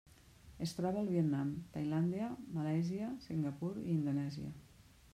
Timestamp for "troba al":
0.77-1.11